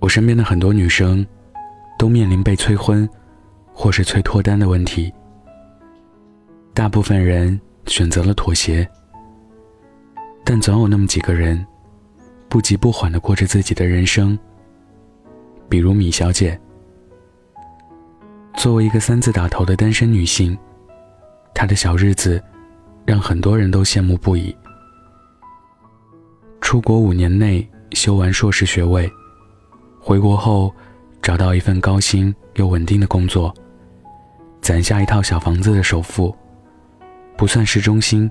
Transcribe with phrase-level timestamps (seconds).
[0.00, 1.26] 我身边的很多女生，
[1.98, 3.08] 都面临被催婚，
[3.72, 5.12] 或是催脱单的问题。
[6.72, 8.88] 大部分人选择了妥协，
[10.44, 11.66] 但总有那么几个人，
[12.48, 14.38] 不急不缓的过着自己的人生。
[15.68, 16.58] 比如米小姐，
[18.56, 20.56] 作为一个三字打头的单身女性，
[21.52, 22.40] 她的小日子，
[23.04, 24.56] 让很多人都羡慕不已。
[26.60, 29.10] 出国五年内修完硕士学位。
[30.08, 30.74] 回国后，
[31.20, 33.54] 找到一份高薪又稳定的工作，
[34.62, 36.34] 攒下一套小房子的首付，
[37.36, 38.30] 不算市中心，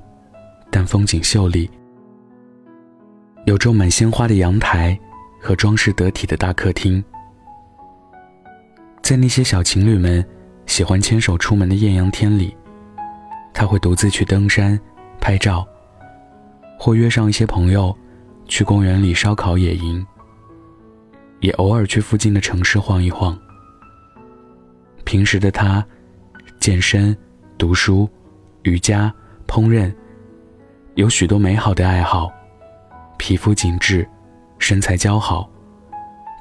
[0.71, 1.70] 但风景秀丽，
[3.45, 4.99] 有种满鲜花的阳台
[5.40, 7.04] 和装饰得体的大客厅。
[9.04, 10.26] 在那些小情侣们
[10.66, 12.57] 喜欢牵手出门的艳阳天里，
[13.54, 14.80] 他会独自去登山
[15.21, 15.63] 拍照，
[16.80, 17.96] 或约上一些朋友
[18.48, 20.04] 去公园里烧烤野营。
[21.40, 23.38] 也偶尔去附近的城市晃一晃。
[25.04, 25.85] 平时的他，
[26.60, 27.16] 健身、
[27.57, 28.10] 读书、
[28.63, 29.13] 瑜伽、
[29.48, 29.94] 烹饪，
[30.96, 32.32] 有许多美好的爱好，
[33.18, 34.07] 皮肤紧致，
[34.60, 35.49] 身材姣好，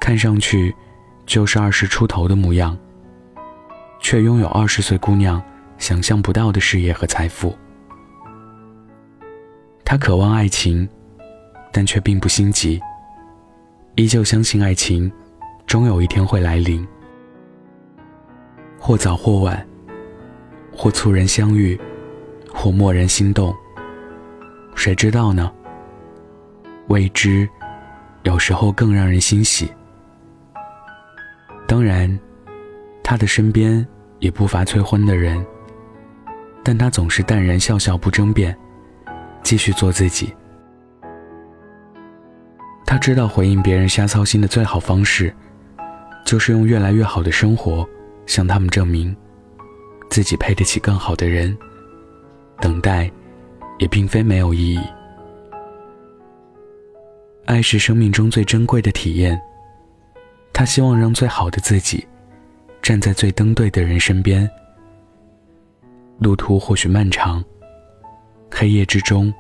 [0.01, 0.75] 看上去
[1.27, 2.77] 就是二十出头的模样，
[4.01, 5.41] 却拥有二十岁姑娘
[5.79, 7.57] 想象不到的事业和财富。
[9.85, 10.89] 他渴望爱情，
[11.71, 12.81] 但却并不心急。
[13.97, 15.11] 依旧相信爱情，
[15.67, 16.87] 终有一天会来临，
[18.79, 19.67] 或早或晚，
[20.71, 21.81] 或猝然相遇，
[22.53, 23.57] 或蓦然心动。
[24.75, 25.51] 谁知道呢？
[26.89, 27.49] 未知，
[28.25, 29.67] 有时候更让人欣喜。
[31.67, 32.21] 当然，
[33.03, 33.85] 他的身边
[34.19, 35.43] 也不乏催婚的人，
[36.63, 38.55] 但他总是淡然笑笑，不争辩，
[39.43, 40.35] 继续做自己。
[42.97, 45.31] 他知道回应别人瞎操心的最好方式，
[46.25, 47.87] 就是用越来越好的生活
[48.25, 49.15] 向他们证明，
[50.09, 51.55] 自己配得起更好的人。
[52.59, 53.13] 等待，
[53.79, 54.81] 也并非没有意义。
[57.45, 59.39] 爱是生命中最珍贵的体验。
[60.55, 62.03] 他希望让最好的自己，
[62.81, 64.49] 站在最登对的人身边。
[66.19, 67.45] 路途或许漫长，
[68.51, 69.31] 黑夜之中，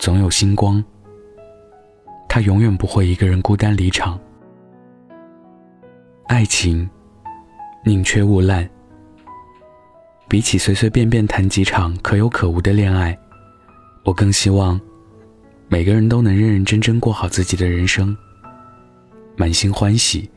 [0.00, 0.84] 总有星光。
[2.38, 4.16] 他永远不会一个人孤单离场。
[6.28, 6.88] 爱情，
[7.84, 8.70] 宁缺毋滥。
[10.28, 13.18] 比起随随便便谈几场可有可无的恋爱，
[14.04, 14.80] 我更希望
[15.66, 18.16] 每个人都能认认真真过好自己的人生，
[19.36, 20.30] 满心欢喜，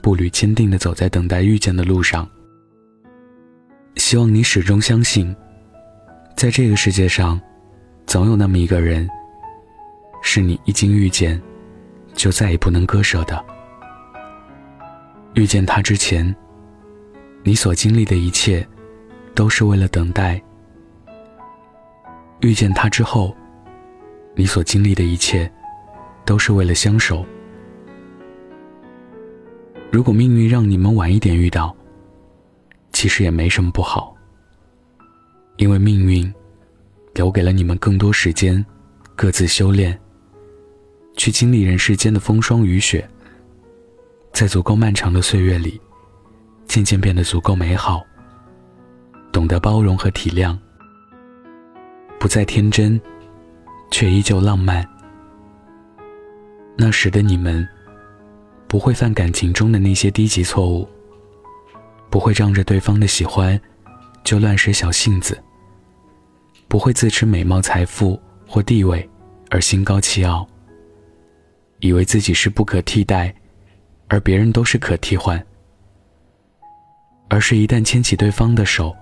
[0.00, 2.26] 步履坚定的走在等待遇见的路上。
[3.96, 5.36] 希望你始终相信，
[6.38, 7.38] 在这个世界上，
[8.06, 9.06] 总有那么一个人。
[10.26, 11.40] 是你一经遇见，
[12.14, 13.44] 就再也不能割舍的。
[15.34, 16.34] 遇见他之前，
[17.42, 18.66] 你所经历的一切，
[19.34, 20.40] 都是为了等待；
[22.40, 23.36] 遇见他之后，
[24.34, 25.48] 你所经历的一切，
[26.24, 27.24] 都是为了相守。
[29.92, 31.76] 如果命运让你们晚一点遇到，
[32.92, 34.16] 其实也没什么不好，
[35.58, 36.32] 因为命运
[37.12, 38.64] 留给了你们更多时间，
[39.14, 39.96] 各自修炼。
[41.24, 43.08] 去经历人世间的风霜雨雪，
[44.34, 45.80] 在足够漫长的岁月里，
[46.66, 48.04] 渐渐变得足够美好。
[49.32, 50.54] 懂得包容和体谅，
[52.20, 53.00] 不再天真，
[53.90, 54.86] 却依旧浪漫。
[56.76, 57.66] 那时的你们，
[58.68, 60.86] 不会犯感情中的那些低级错误，
[62.10, 63.58] 不会仗着对方的喜欢
[64.24, 65.42] 就乱使小性子，
[66.68, 69.08] 不会自持美貌、财富或地位
[69.48, 70.46] 而心高气傲。
[71.84, 73.34] 以为自己是不可替代，
[74.08, 75.44] 而别人都是可替换，
[77.28, 78.96] 而是一旦牵起对方的手，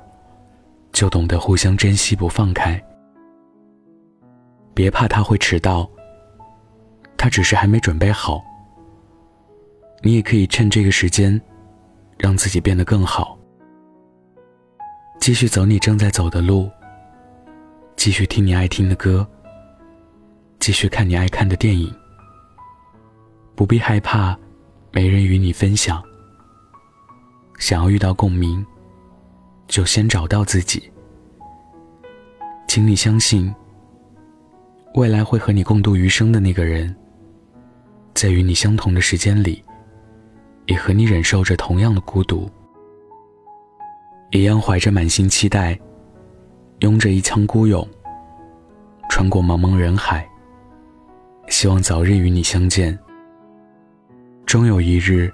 [0.91, 2.83] 就懂得互相珍惜不放开。
[4.75, 5.89] 别怕他会迟到，
[7.17, 8.43] 他只是还没准备好。
[10.03, 11.41] 你也可以趁这个时间，
[12.19, 13.39] 让自己变得更好，
[15.21, 16.69] 继续走你正在走的路，
[17.95, 19.25] 继续听你爱听的歌，
[20.59, 21.95] 继续看你爱看的电影。
[23.55, 24.37] 不必害怕，
[24.91, 26.03] 没人与你分享。
[27.59, 28.65] 想要遇到共鸣，
[29.69, 30.91] 就先找到自己。
[32.67, 33.55] 请你相信，
[34.95, 36.95] 未来会和你共度余生的那个人，
[38.15, 39.63] 在与你相同的时间里，
[40.67, 42.51] 也和你忍受着同样的孤独，
[44.31, 45.79] 一样怀着满心期待，
[46.81, 47.87] 拥着一腔孤勇，
[49.11, 50.27] 穿过茫茫人海，
[51.49, 52.99] 希望早日与你相见。
[54.53, 55.33] 终有一日，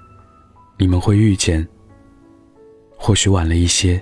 [0.77, 1.67] 你们会遇见。
[2.97, 4.01] 或许晚了一些，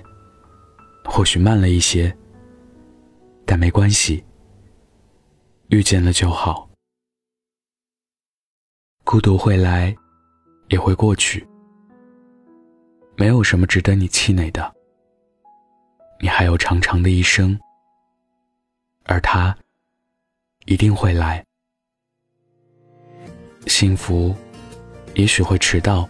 [1.04, 2.16] 或许慢了一些，
[3.44, 4.24] 但没关系，
[5.70, 6.70] 遇见了就好。
[9.02, 9.92] 孤独会来，
[10.68, 11.44] 也会过去，
[13.16, 14.72] 没有什么值得你气馁的。
[16.20, 17.58] 你还有长长的一生，
[19.06, 19.58] 而他
[20.66, 21.44] 一定会来。
[23.66, 24.32] 幸福。
[25.18, 26.08] 也许会迟到，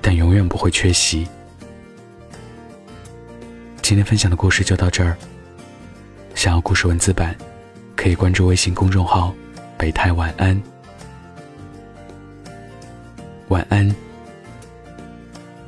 [0.00, 1.26] 但永远不会缺席。
[3.82, 5.16] 今天分享的故事就到这儿。
[6.36, 7.36] 想要故事文字版，
[7.96, 9.34] 可以关注微信公众号
[9.76, 10.62] “北太晚安”。
[13.50, 13.92] 晚安，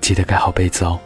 [0.01, 1.01] 记得盖好被子哦。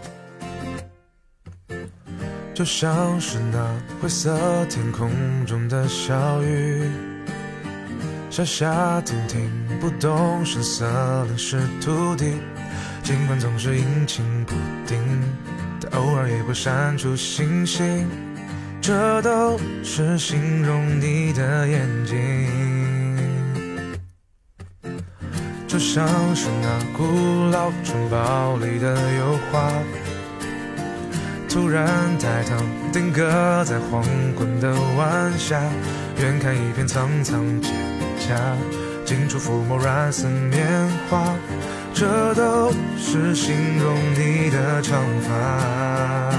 [2.53, 5.11] 就像是那灰色天空
[5.47, 7.10] 中的小雨。
[8.45, 9.51] 下下停停，
[9.81, 10.87] 不动声色
[11.27, 12.35] 淋湿土地。
[13.03, 14.55] 尽管总是阴晴不
[14.87, 14.99] 定，
[15.81, 18.09] 但偶尔也会闪出星星。
[18.81, 22.17] 这都是形容你的眼睛，
[25.69, 27.05] 就像是那古
[27.51, 29.71] 老城堡里的油画，
[31.51, 31.85] 突然
[32.17, 32.55] 抬头
[32.93, 34.05] 定格在黄
[34.39, 35.61] 昏的晚霞，
[36.19, 37.67] 远看一片苍苍蒹
[38.21, 38.39] 葭。
[39.05, 41.35] 近处抚摸软丝棉花，
[41.93, 43.53] 这都是形
[43.83, 46.31] 容你的长发。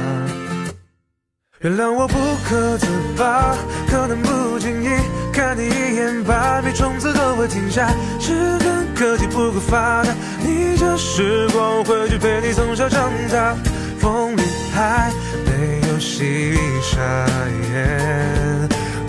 [1.60, 2.16] 原谅我不
[2.48, 2.88] 可自
[3.18, 3.54] 拔，
[3.90, 4.88] 可能不经意
[5.34, 7.94] 看你一眼，百米冲刺都会停下。
[8.18, 13.54] 只恨科技不够发达，逆着时光回去陪你从小长大。
[14.00, 14.42] 风里
[14.74, 15.12] 还
[15.46, 17.42] 没有细沙。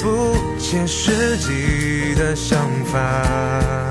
[0.03, 3.81] 不切实际的想法。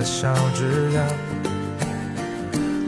[0.00, 0.64] 的小枝
[0.94, 1.04] 桠，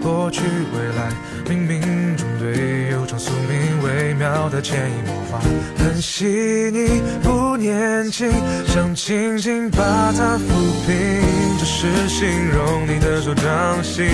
[0.03, 1.13] 过去未来
[1.45, 5.39] 冥冥中对悠长宿命微妙的潜移默化，
[5.77, 6.25] 很细
[6.73, 8.33] 腻不年轻，
[8.67, 9.79] 想轻轻把
[10.13, 10.49] 它抚
[10.87, 11.23] 平，
[11.59, 14.07] 这是形容你的手掌心。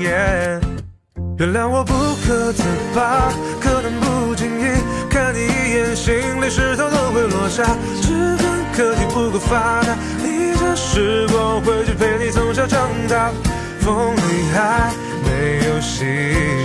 [0.00, 1.92] 原谅我不
[2.26, 2.62] 可自
[2.94, 3.30] 拔，
[3.60, 4.64] 可能不经意
[5.10, 7.64] 看你眼，心里石头都会落下。
[8.02, 13.30] 只恨科技不够发达，逆着时光回去陪你从小长大。
[13.80, 14.20] 风里
[14.52, 14.92] 还
[15.24, 16.04] 没有细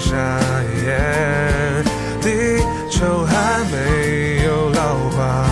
[0.02, 0.40] 沙，
[2.22, 2.60] 地
[2.92, 5.46] 球还没有老化。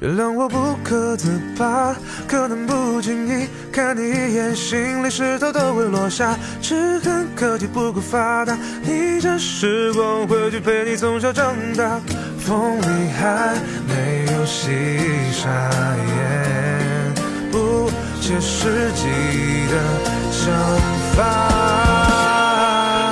[0.00, 1.96] 原谅我不可自拔，
[2.26, 6.36] 可能不经意看你一眼，心里石头都会落下。
[6.60, 11.98] 只恨科技不够发达，逆着时光回去陪你从小长大。
[12.38, 13.54] 风里还
[13.88, 14.68] 没有细
[15.32, 15.48] 沙，
[17.50, 17.90] 不
[18.20, 19.08] 切实际
[19.70, 19.80] 的
[20.30, 20.52] 想
[21.16, 21.22] 法。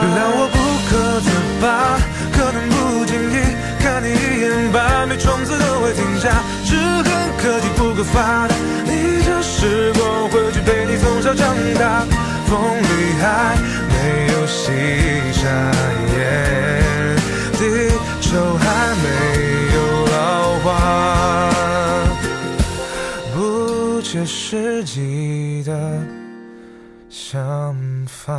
[0.02, 0.58] 原谅我不
[0.90, 1.30] 可自
[1.62, 1.96] 拔，
[2.36, 6.28] 可能不经意看你一眼，百米冲刺都会停下。
[6.66, 7.04] 只恨
[7.38, 7.66] 科技
[8.00, 8.48] 不够发，
[8.86, 12.06] 逆着时光回去陪你从小长大。
[12.46, 13.58] 风里还
[13.90, 14.72] 没有细
[15.34, 15.70] 沙，
[17.58, 17.60] 地
[18.22, 18.64] 球还
[19.02, 19.04] 没
[19.74, 20.14] 有老
[20.64, 20.66] 化。
[23.34, 25.70] 不切实际的
[27.10, 27.76] 想
[28.06, 28.32] 法。